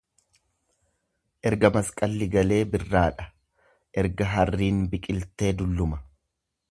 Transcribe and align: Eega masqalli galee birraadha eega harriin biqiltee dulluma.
Eega 1.49 1.69
masqalli 1.75 2.29
galee 2.37 2.59
birraadha 2.71 3.27
eega 4.03 4.31
harriin 4.33 4.83
biqiltee 4.95 5.53
dulluma. 5.61 6.01